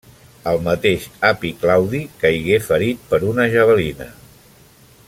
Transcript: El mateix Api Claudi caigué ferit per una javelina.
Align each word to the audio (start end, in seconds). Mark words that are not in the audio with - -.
El 0.51 0.61
mateix 0.67 1.05
Api 1.29 1.51
Claudi 1.65 2.01
caigué 2.25 2.59
ferit 2.71 3.05
per 3.13 3.21
una 3.35 3.47
javelina. 3.57 4.11